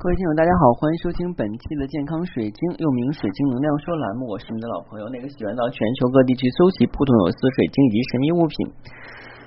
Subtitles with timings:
[0.00, 4.32] 各位听友，大家好，欢迎收听本期的健康水晶，又名水晶能量说栏目。
[4.32, 8.56] 我是你的老朋友，那个喜欢到全球各地去搜集不同有丝水晶以及神秘物品，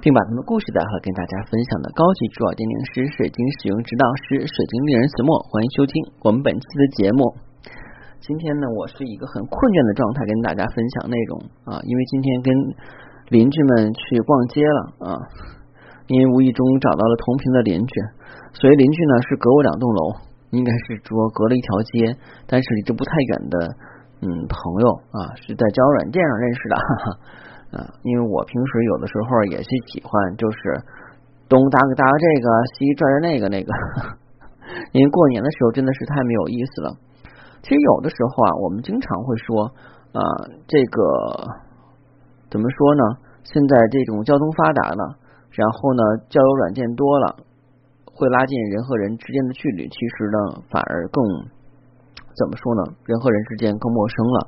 [0.00, 5.36] 并把他们的故事带回来跟大家分享的高级珠宝鉴定师、水晶使用指导师、水晶丽人子墨。
[5.52, 5.92] 欢迎收听
[6.24, 7.20] 我们本期的节目。
[8.24, 11.44] 今天呢，我是一个很困倦的状态，跟大家分享内容。
[11.68, 12.48] 啊，因为今天跟
[13.36, 14.80] 邻居们去逛街了
[15.12, 15.20] 啊，
[16.08, 17.92] 因为无意中找到了同频的邻居，
[18.56, 20.24] 所以邻居呢是隔我两栋楼。
[20.50, 22.16] 应该是说隔了一条街，
[22.46, 23.56] 但是离这不太远的
[24.22, 27.06] 嗯朋友啊，是在交友软件上认识的，哈哈
[27.76, 30.58] 啊，因为我平时有的时候也是喜欢就是
[31.48, 33.72] 东搭个搭个这个，西拽着那个那个，
[34.92, 36.96] 因为过年的时候真的是太没有意思了。
[37.60, 39.64] 其实有的时候啊，我们经常会说
[40.12, 40.20] 啊，
[40.66, 41.02] 这个
[42.50, 43.02] 怎么说呢？
[43.44, 45.16] 现在这种交通发达了，
[45.52, 47.36] 然后呢，交友软件多了。
[48.18, 51.22] 会拉近人和人之间的距离，其实呢，反而更
[52.34, 52.82] 怎么说呢？
[53.06, 54.38] 人和人之间更陌生了。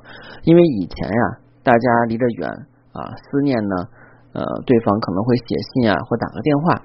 [0.43, 1.23] 因为以前呀，
[1.63, 2.51] 大家离得远
[2.91, 3.75] 啊，思念呢，
[4.35, 6.83] 呃，对方可能会写信啊，或打个电话。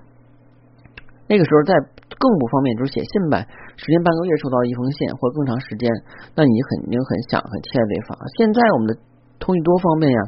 [1.26, 1.74] 那个时候在
[2.14, 3.42] 更不方便，就是写信呗，
[3.74, 5.90] 时间半个月收到一封信，或更长时间，
[6.38, 8.14] 那你肯定很想很期待对方。
[8.38, 8.94] 现在我们的
[9.42, 10.20] 通讯多方便呀。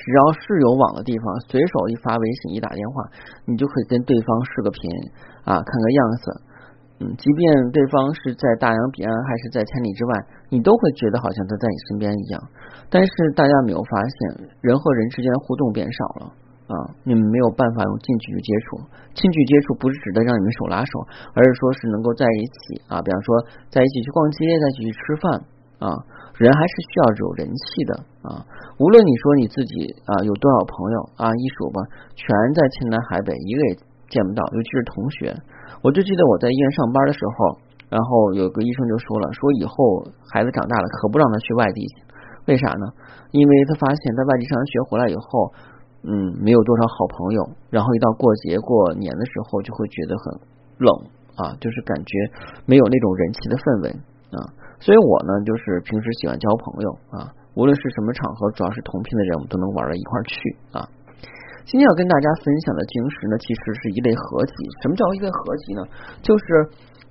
[0.00, 3.04] 只要是有网的地方，随手一发微信，一打电话，
[3.44, 4.80] 你就可以跟对方视个频
[5.44, 6.24] 啊，看个样子。
[7.00, 10.12] 嗯，即便对方是在大洋彼岸还是在千里之外，
[10.48, 12.40] 你都会觉得好像他在你身边一样。
[12.88, 16.24] 但是大家没有发现，人和人之间的互动变少了
[16.68, 18.80] 啊，你们没有办法用近距离接触。
[19.12, 20.92] 近距离接触不是指的让你们手拉手，
[21.32, 23.28] 而是说是能够在一起啊，比方说
[23.68, 25.24] 在一起去逛街，在一起去吃饭
[25.88, 25.88] 啊。
[26.40, 27.92] 人还是需要有人气的
[28.24, 28.40] 啊！
[28.80, 31.84] 无论你说你自己啊有多少朋友啊，一数吧，
[32.16, 33.72] 全在天南海北，一个也
[34.08, 34.40] 见不到。
[34.56, 35.36] 尤其是同学，
[35.84, 37.60] 我就记得我在医院上班的时候，
[37.92, 40.00] 然后有个医生就说了，说以后
[40.32, 41.84] 孩子长大了可不让他去外地，
[42.48, 42.88] 为啥呢？
[43.36, 45.52] 因为他发现，在外地上完学回来以后，
[46.08, 50.40] 嗯，没有多少好朋友，然后一到过节过年的时候，就会觉得很
[50.80, 50.88] 冷
[51.36, 52.16] 啊，就是感觉
[52.64, 53.90] 没有那种人气的氛围
[54.32, 54.40] 啊。
[54.80, 60.34] 所以我呢，就是平时喜欢交朋友啊，无论是什么场合，主要是同频的人，我们都能玩到一块去
[60.72, 60.88] 啊。
[61.68, 64.54] 今天要跟大家分享的晶石呢，其实是一类合集。
[64.82, 65.82] 什么叫一类合集呢？
[66.22, 66.44] 就是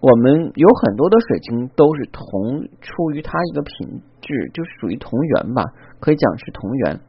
[0.02, 5.64] 我们有很多的水晶都是同出于它一个品质，就是属于同源吧，
[6.02, 7.00] 可以讲是同源。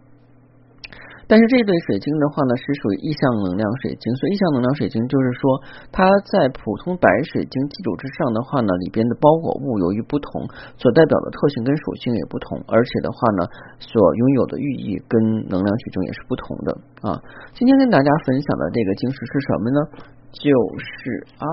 [1.30, 5.62] 但是这对水晶的话呢，是属于意向能量水晶，所以意向能量水晶就是说，
[5.94, 10.42] 它在普通白水晶基础之上的话呢，里边的包裹物由于不同，
[10.74, 13.46] 所代表的特性跟属性也不同，而且的话呢，
[13.78, 16.74] 所拥有的寓意跟能量体征也是不同的
[17.06, 17.22] 啊。
[17.54, 19.78] 今天跟大家分享的这个晶石是什么呢？
[20.34, 21.46] 就是啊，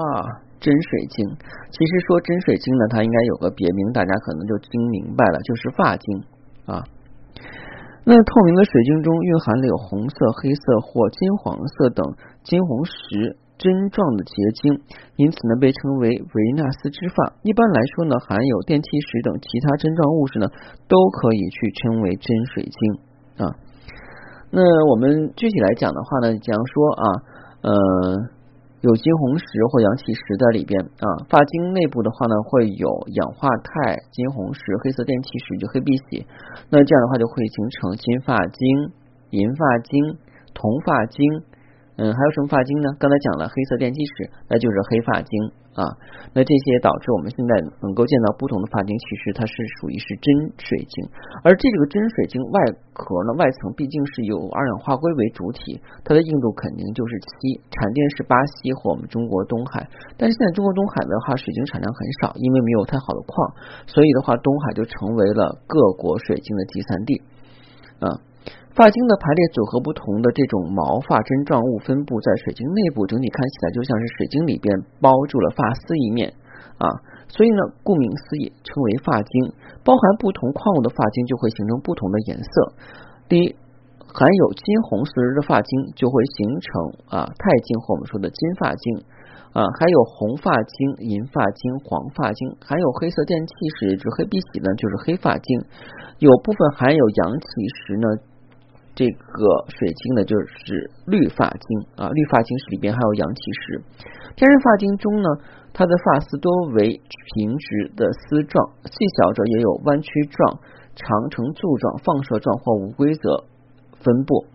[0.60, 1.22] 真水晶。
[1.70, 6.24] 其实说真水晶呢，它应该有个别名，大家可能就听明白了，就是发晶
[6.66, 6.82] 啊。
[8.08, 14.80] 那透明的水晶中蕴含了有红色、黑色或金黄色等金红石针状的结晶，
[15.18, 17.34] 因此呢被称为维纳斯之发。
[17.44, 20.48] 一般来说呢，含有电气石等其他针状物质呢，
[20.88, 23.52] 都可以去称为真水晶啊。
[24.52, 27.04] 那我们具体来讲的话呢，讲说啊，
[27.62, 28.37] 呃。
[28.82, 36.28] 有金红石或阳气石在里边啊，发晶内部的话呢，会有氧化钛、金红石、黑色电气石就黑碧玺，
[36.70, 38.92] 那这样的话就会形成金发晶、
[39.32, 40.18] 银发晶、
[40.54, 41.24] 铜发晶。
[41.98, 42.94] 嗯，还有什么发晶呢？
[43.02, 45.34] 刚才讲了黑色电气石，那就是黑发晶
[45.74, 45.82] 啊。
[46.30, 50.30] 那这些导致我们现在能够见到不同的发晶，其实它是属于是真
[50.62, 51.10] 水晶。
[51.42, 52.58] 而这个真水晶外
[52.94, 59.90] 壳呢，外层毕竟是有二氧化硅为主体，它的硬度肯定就是七，产地是巴西或我们中国东海。
[60.22, 63.34] 但是现在中国东海的话，水晶产量很少，因为没有太好的矿，
[63.90, 67.22] 所以的话，东海就成为了各国水晶的集散地
[68.06, 68.22] 啊。
[68.78, 74.70] 发晶的排列组合不同的这种毛发针状物分布在水晶内部，整体看起来就像是水晶里边
[75.02, 76.30] 包住了发丝一面
[76.78, 76.86] 啊，
[77.28, 79.50] 所以呢，顾名思义称为发晶。
[79.82, 82.74] 包含不同矿物的发晶就会形成不同的颜色。
[83.28, 83.56] 第一，
[84.14, 89.02] 含有金红石的发晶就会形成啊钛晶或我们说的金发晶
[89.58, 95.66] 啊，还有红发晶、银发晶、黄发晶，含有黑色电气石，指黑碧玺呢就是黑发晶。
[96.20, 97.48] 有部分含有阳气
[97.82, 98.06] 石呢。
[98.98, 103.84] 这个水晶呢，就是绿发晶啊，绿发晶是里边还有阳气石。
[104.36, 105.30] 天然发晶中呢，
[105.72, 110.58] 它的发丝多为平直的丝状，细小者也有弯曲状、
[110.96, 113.46] 长呈柱状、放射状或无规则
[114.02, 114.48] 分布。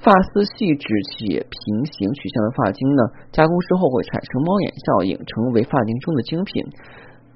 [0.00, 6.64] 发丝细致且平行取向的发晶呢，加工之后会产生猫眼效应，成为发晶中的精品。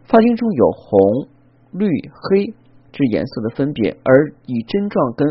[0.08, 1.28] 发晶中有红、
[1.72, 2.46] 绿、黑
[2.90, 5.28] 之颜色的分别，而以针状跟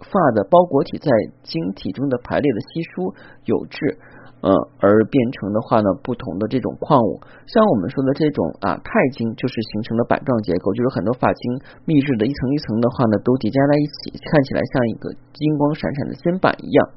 [0.00, 1.10] 发的包裹体在
[1.42, 3.14] 晶体中的排列的稀疏
[3.44, 3.98] 有致。
[4.40, 4.48] 呃，
[4.80, 16.88] 而变成的话呢，不同的这种矿物，像我们说的这种啊钛晶，就是形成了板状结构，就是很多发晶密制的一层一层的话呢，都叠加在一起，看起来像一个金光闪闪的金板一样。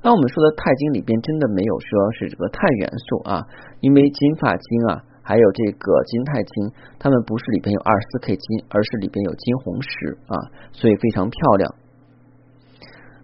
[0.00, 3.44] 那我们说的钛晶里边真的没有说是这个钛元素啊，
[3.84, 10.34] 因为金发晶啊，还有这个金钛晶，它们不是里边有二十四 K 金，而是里边有金红石啊，
[10.72, 11.74] 所以非常漂亮。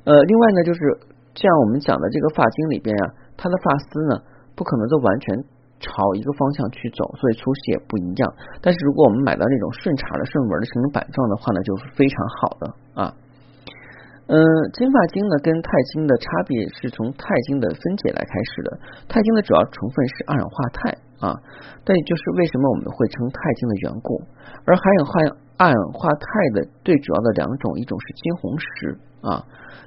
[0.09, 0.81] 呃，另外呢，就是。
[1.39, 4.19] 像我们讲的这个发晶里边啊，它的发丝呢
[4.59, 5.39] 不可能都完全
[5.79, 5.87] 朝
[6.19, 8.27] 一个方向去走，所以粗细也不一样。
[8.59, 12.65] 但是如果我们买到那种顺茬的顺纹的成板状的话呢，就是非常好的
[12.99, 13.15] 啊。
[14.27, 14.35] 嗯，
[14.75, 18.69] 金发晶呢跟钛晶的差别是从钛晶的分解来开始的。
[19.07, 20.91] 钛晶的主要成分是二氧化钛
[21.23, 21.39] 啊，
[21.87, 24.19] 但也就是为什么我们会称钛晶的缘故。
[24.67, 28.99] 而含有二氧二氧化钛的最主要的两种，一种是金红石。
[29.21, 29.43] 啊，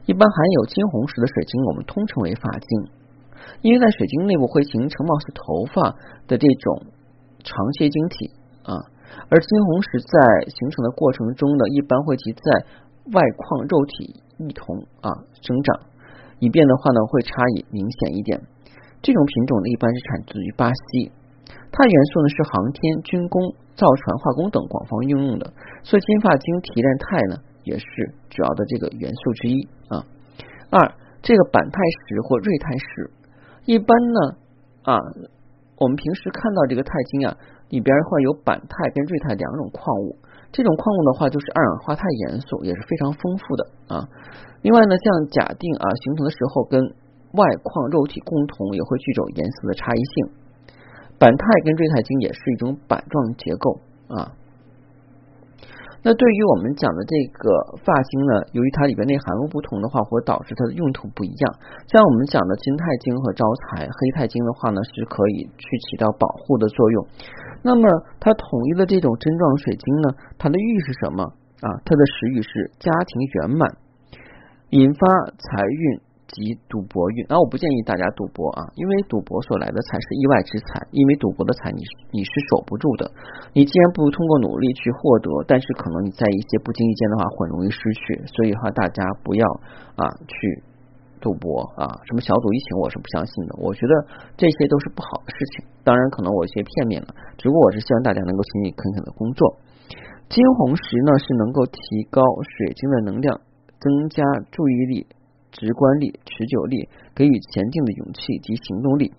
[0.05, 2.91] 一般含有金红石的水晶，我们通称为发晶，
[3.61, 5.95] 因为在水晶内部会形成貌似头发
[6.27, 6.83] 的这种
[7.39, 8.35] 长楔晶体
[8.67, 8.75] 啊，
[9.31, 12.65] 而金红石在形成的过程中呢，一般会及在
[13.15, 15.87] 外框肉体一同啊生长，
[16.39, 18.35] 以便的话呢会差异明显一点。
[19.01, 21.13] 这种品种呢，一般是产自于巴西。
[21.71, 25.53] 钛元素呢是航天、军工、造船、化工等广泛应用的，
[25.83, 27.35] 所以金发晶提炼钛呢。
[27.63, 27.85] 也是
[28.31, 30.01] 主要的这个元素之一啊。
[30.71, 30.81] 二，
[31.21, 33.11] 这个板钛石或锐钛石，
[33.65, 34.19] 一般呢
[34.81, 34.97] 啊，
[35.77, 37.37] 我们平时看到这个钛晶啊，
[37.69, 40.17] 里边会有板钛跟锐钛两种矿物。
[40.51, 44.09] 这种矿物的话，就是二氧化钛元素，也是非常丰富的啊。
[44.63, 50.40] 另外呢，像假定啊形成的时候，跟外矿肉体共同也会具有颜色的差异性。
[51.21, 53.77] 板钛跟锐钛晶也是一种板状结构
[54.09, 54.33] 啊。
[56.01, 61.55] 那对于我们讲的这个发晶呢，由于它里边内含物不同的话，会导致它的用途不一样。
[61.85, 67.05] 像我们讲的金钛晶和招财黑钛晶的话呢，是可以去起到保护的作用。
[67.61, 67.85] 那么
[68.19, 70.09] 它统一的这种针状水晶呢，
[70.39, 71.21] 它的寓意是什么
[71.61, 71.69] 啊？
[71.85, 73.69] 它的实语是家庭圆满，
[74.71, 75.07] 引发
[75.37, 76.01] 财运。
[76.31, 83.11] 及赌博运，那我不建议大家赌博啊，因为赌博所来的财是意外之财，因为赌博的财你你是守不住的。
[83.51, 88.23] 你既然不通过努力去获得，但是可能你在一些不经意间的话，很容易失去。
[88.31, 89.43] 所以话，大家不要
[89.99, 90.63] 啊去
[91.19, 93.55] 赌博啊，什么小赌怡情，我是不相信的。
[93.59, 93.93] 我觉得
[94.37, 95.65] 这些都是不好的事情。
[95.83, 99.59] 当然，可能我有些片面了，只不过我是希望大家能够勤勤恳恳的工作。
[100.31, 102.23] 金红石呢，是能够提高
[102.55, 103.35] 水晶的能量，
[103.83, 105.07] 增加注意力。
[105.51, 109.13] 直观力、持久力，给予前进的勇气及行动力。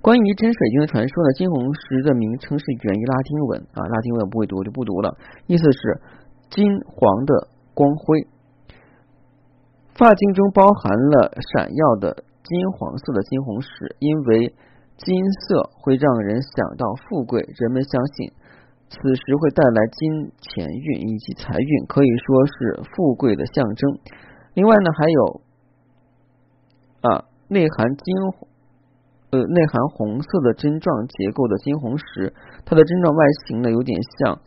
[0.00, 1.32] 关于真水晶的传说呢？
[1.36, 5.14] 金红石的名称是源于拉丁文啊，拉丁文我不会读，我就不读了。
[5.46, 6.00] 意思是
[6.48, 8.26] 金黄的光辉。
[9.92, 13.68] 发晶中包含了闪耀的金黄色的金红石，
[13.98, 14.54] 因为
[14.96, 18.32] 金色会让人想到富贵，人们相信
[18.88, 23.98] 此时会带来金钱运以及财运，可以说是富贵的象征。
[24.54, 25.40] 另外呢，还有
[27.02, 28.14] 啊，内含金
[29.30, 34.40] 呃内含红色的针状结构的金红石，它的针状外形呢有点像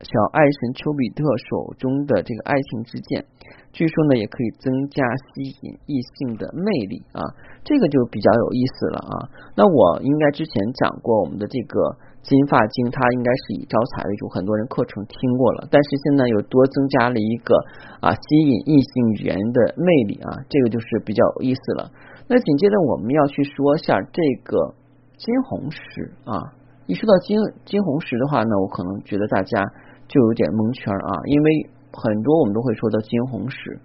[0.00, 3.24] 小爱神丘比特手中的这个爱情之剑，
[3.72, 7.22] 据说呢也可以增加吸引异性的魅力啊，
[7.64, 9.14] 这个就比较有意思了啊。
[9.56, 11.96] 那我应该之前讲过我们的这个。
[12.22, 17.56] 金发晶它应该是以招财为主，很多人课程听过了，但是现在又多增加了一个
[18.00, 21.90] 啊吸引异性缘的魅力啊，这个就是比较有意思了。
[22.28, 24.74] 那紧接着我们要去说一下这个
[25.16, 26.52] 金红石啊，
[26.86, 29.64] 一说到金金红石的话呢，我可能觉得大家
[30.06, 33.80] 就有点蒙圈啊，因为很多我们都会说到金红石。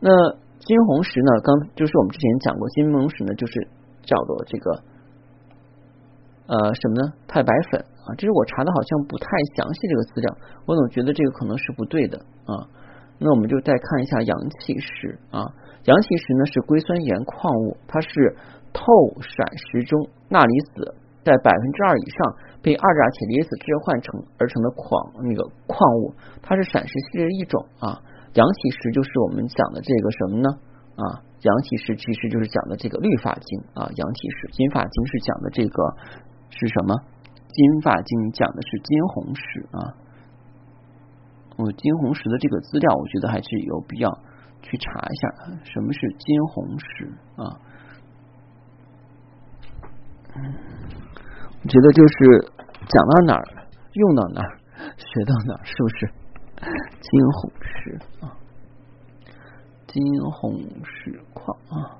[0.00, 0.10] 那
[0.60, 3.66] 金红石呢，刚就是我们之前讲过，金红石呢就是
[4.02, 4.82] 叫做这个。
[6.48, 7.12] 呃，什么呢？
[7.28, 7.78] 太白粉
[8.08, 12.16] 啊，这是我查的，好像不太详细这个资料，我总觉得这个可能是不对的
[12.48, 12.64] 啊。
[13.18, 15.44] 那我们就再看一下阳气石啊，
[15.84, 18.08] 阳气石呢是硅酸盐矿物，它是
[18.72, 18.80] 透
[19.20, 22.18] 闪石中钠离子在百分之二以上
[22.62, 24.88] 被二价铁离子置换成而成的矿
[25.20, 28.00] 那个矿物，它是闪石系列一种啊。
[28.32, 30.48] 阳气石就是我们讲的这个什么呢？
[30.96, 35.82] 啊，阳气石其实就是讲的这个绿发晶啊，阳气石金发晶是讲的这个。
[36.50, 36.94] 是什么？
[37.48, 39.94] 金发晶讲的是金红石啊。
[41.56, 44.08] 我金红石的这个资料，我觉得还是有必要
[44.62, 45.28] 去查一下
[45.64, 47.60] 什么是金红石啊。
[51.60, 52.52] 我觉得就是
[52.86, 53.44] 讲到哪儿
[53.92, 54.60] 用到哪儿，
[54.96, 56.12] 学到哪儿，是不是？
[57.00, 58.36] 金红石啊，
[59.88, 60.00] 金
[60.30, 61.98] 红石矿啊。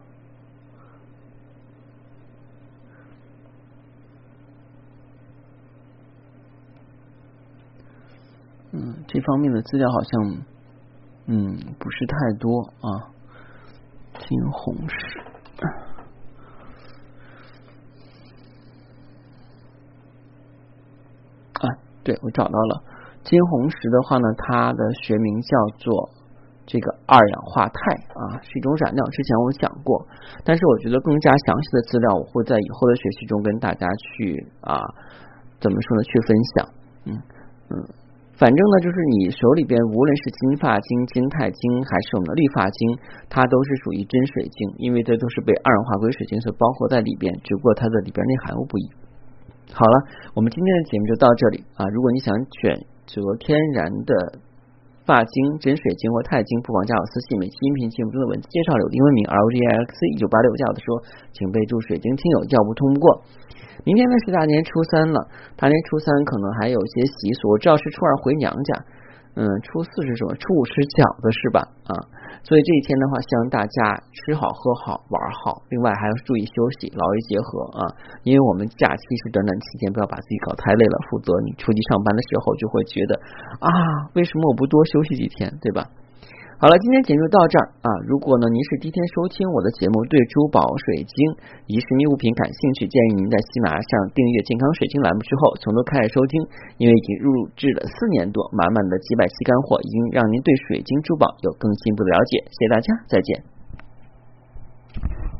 [8.72, 10.36] 嗯，这方面的资料好像，
[11.26, 13.10] 嗯，不是太多啊。
[14.18, 15.20] 金红石，
[21.52, 21.64] 啊，
[22.02, 22.82] 对我找到了。
[23.22, 26.10] 金红石的话呢，它的学名叫做
[26.66, 27.78] 这个二氧化钛
[28.14, 29.04] 啊，是一种染料。
[29.06, 30.06] 之前我讲过，
[30.44, 34.82] 但是我觉得更加详细的资料，我会在以后的学习中跟大家去啊，
[35.60, 36.02] 怎么说呢？
[36.02, 36.68] 去分享。
[37.04, 37.22] 嗯
[37.70, 37.97] 嗯。
[38.38, 42.78] 反正呢，就是你手里边无论是金发晶、金钛晶，还是我们的绿发晶，
[43.28, 48.86] 它都是属于真水晶，因为这都是被二氧化硅水晶所包括在里边，只不过它的里边内含物不一。
[49.74, 51.84] 好了，我们今天的节目就到这里啊！
[51.90, 54.14] 如果你想选择天然的
[55.08, 57.40] 发晶、真水晶或钛晶，不妨加我私信。
[57.40, 61.00] 每期音频节目中的文字介绍有英文名 L G X 一九八六，加我的说
[61.32, 63.24] 请备注“水晶听友”，要不通不过。
[63.88, 65.16] 明天呢是大年初三了，
[65.56, 67.48] 大年初三可能还有些习俗。
[67.48, 68.84] 我知道是初二回娘家，
[69.38, 70.34] 嗯，初四是什么？
[70.34, 71.62] 初五吃饺子是吧？
[71.86, 71.94] 啊，
[72.42, 77.46] 所以这一天的话，希望大家吃好喝好玩好，另外还要注意休息，劳逸结合
[77.78, 77.80] 啊。
[78.26, 83.14] 因为我们假期是短短期间，不要把自己搞太累了，否则你出去上班的时候就会觉得
[83.62, 83.70] 啊，
[84.18, 85.86] 为什么我不多休息几天，对吧？
[86.58, 87.88] 好了，今天节目就到这儿啊！
[88.02, 91.14] 如果呢您是第一天收听我的节目，对珠宝、水晶
[91.70, 96.42] 遗失物品感兴趣，建议您在喜马上订阅“健康水晶”栏目之后，从头开始收听，
[96.78, 102.42] 因为已经入制了四年多，满满的几百期干货，已经让您对水晶珠宝有更进一步的了解。
[102.50, 105.37] 谢谢大家，再见。